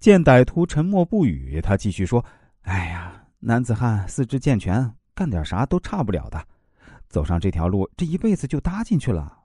[0.00, 2.24] 见歹徒沉默不语，他继续说
[2.62, 6.40] ：“哎呀，男子汉四肢健全，干点啥都差不了的。
[7.08, 9.36] 走上这条路，这一辈子就搭进去了。”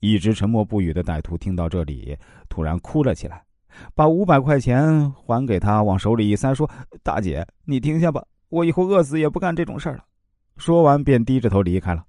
[0.00, 2.16] 一直沉默不语的歹徒听到这里，
[2.48, 3.42] 突然哭了起来，
[3.94, 6.70] 把五百块钱还给他，往手里一塞，说
[7.02, 10.04] ：“大姐，你停下吧，我以后饿死也不干这种事儿了。”
[10.58, 12.04] 说完便低着头离开了。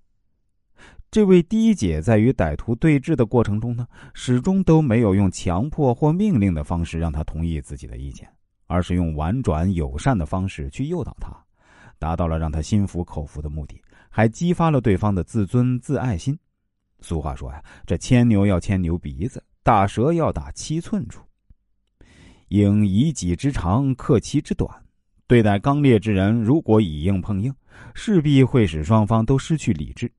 [1.11, 8.25] 这位低姐在与歹徒对峙的过程中呢，始终都没有用强迫或命令的方式让他同意自己的意见，
[8.67, 11.35] 而是用婉转友善的方式去诱导他，
[11.99, 13.75] 达到了让他心服口服的目的，
[14.09, 16.39] 还激发了对方的自尊自爱心。
[17.01, 21.21] 俗话说呀，这牵牛要牵牛鼻子，打蛇要打七寸处。
[22.47, 24.69] 应以己之长克其之短，
[25.27, 27.53] 对待刚烈之人，如果以硬碰硬，
[27.93, 30.09] 势必会使双方都失去理智，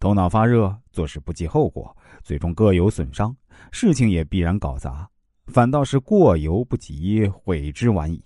[0.00, 3.34] 头脑发热，做事不计后果，最终各有损伤，
[3.72, 5.08] 事情也必然搞砸，
[5.46, 8.22] 反倒是过犹不及，悔之晚矣。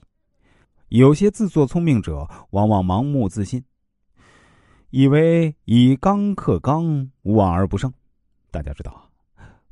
[0.89, 3.65] 有些自作聪明者，往往盲目自信。
[4.91, 7.91] 以为以刚克刚，无往而不胜。
[8.51, 9.09] 大家知道，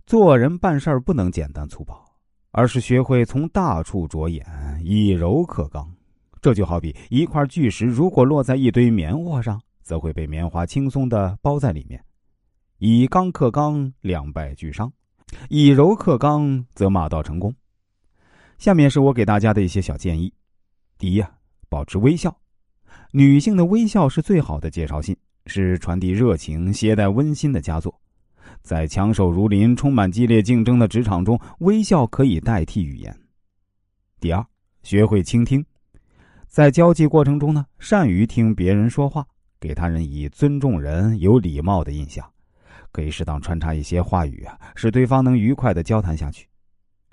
[0.07, 2.03] 做人办事不能简单粗暴，
[2.53, 4.47] 而是学会从大处着眼，
[4.83, 5.87] 以柔克刚。
[6.41, 12.03] 这就好比一块巨石，如果落在一堆棉花上，则会被棉花轻松的包在里面。
[12.79, 14.89] 以刚克刚，两败俱伤；
[15.49, 17.55] 以柔克刚，则马到成功。
[18.59, 20.33] 下面是我给大家的一些小建议：
[20.99, 21.31] 第一呀，
[21.69, 22.35] 保持微笑。
[23.13, 27.95] 女性的微笑是最好的介绍信，是传递热情、携带温馨的佳作。
[28.63, 33.15] 在强手如林、充满激烈竞争的职场中，微笑可以代替语言。
[34.21, 34.45] 第二，
[34.83, 35.65] 学会倾听，
[36.47, 39.27] 在交际过程中呢，善于听别人说话，
[39.61, 42.25] 给他人以尊重人、有礼貌的印象，
[42.91, 46.49] 可以适当穿插一些话语啊，使对方能愉快的交谈下去。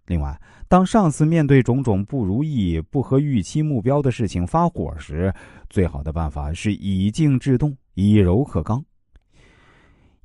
[0.06, 5.34] 另外，当上司面对种种不如意、不合预期目标的事情发火时，
[5.70, 8.82] 最好的办法是以静制动，以柔克刚。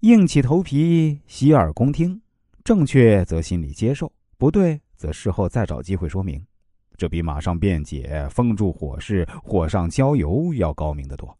[0.00, 2.20] 硬起头皮，洗耳恭听，
[2.62, 6.40] 正确则心里接受，不对则事后再找机会说明，
[6.96, 11.36] 这比马上辩解、封住火势、火上浇油要高明得多。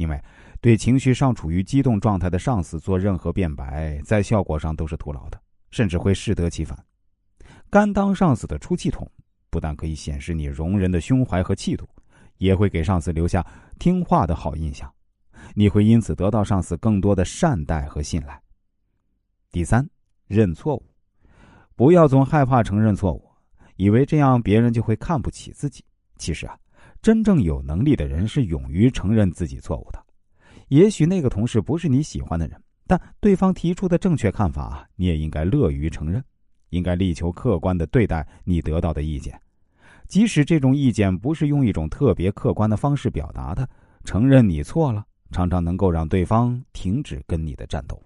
[0.00, 0.18] 因为
[0.62, 5.38] 对情绪尚处于激动状态的上司做任何辩白，在效果上都是徒劳的，
[5.70, 6.76] 甚至会适得其反。
[7.68, 9.06] 甘当上司的出气筒，
[9.50, 11.86] 不但可以显示你容人的胸怀和气度，
[12.38, 13.46] 也会给上司留下
[13.78, 14.90] 听话的好印象。
[15.54, 18.40] 你会因此得到上司更多的善待和信赖。
[19.52, 19.86] 第三，
[20.26, 20.86] 认错误，
[21.76, 23.30] 不要总害怕承认错误，
[23.76, 25.84] 以为这样别人就会看不起自己。
[26.16, 26.56] 其实啊，
[27.02, 30.04] 真正有能力的人是勇于承认自己错误的。
[30.68, 36.22] 也许那个同事不是你喜欢的人，但对方提出的正确看法，你也应该乐于承认。
[36.70, 39.36] 应该力求客观的对待你得到的意见，
[40.06, 43.68] 即使这种意见不是用一种特别客观的方式表达的，
[44.04, 48.00] 承认你错了，常常能够让对方停止跟你的战斗。